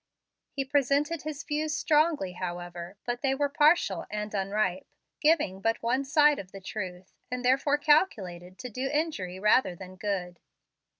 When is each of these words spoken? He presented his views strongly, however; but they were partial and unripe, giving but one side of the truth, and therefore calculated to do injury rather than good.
He 0.49 0.65
presented 0.65 1.21
his 1.21 1.43
views 1.43 1.77
strongly, 1.77 2.31
however; 2.31 2.97
but 3.05 3.21
they 3.21 3.35
were 3.35 3.49
partial 3.49 4.07
and 4.09 4.33
unripe, 4.33 4.87
giving 5.19 5.61
but 5.61 5.83
one 5.83 6.05
side 6.05 6.39
of 6.39 6.51
the 6.51 6.59
truth, 6.59 7.13
and 7.29 7.45
therefore 7.45 7.77
calculated 7.77 8.57
to 8.57 8.69
do 8.71 8.89
injury 8.91 9.39
rather 9.39 9.75
than 9.75 9.97
good. 9.97 10.39